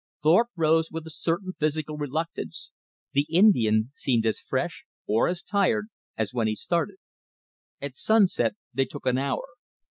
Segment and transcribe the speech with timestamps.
[0.23, 2.71] Thorpe rose with a certain physical reluctance.
[3.13, 6.97] The Indian seemed as fresh or as tired as when he started.
[7.81, 9.45] At sunset they took an hour.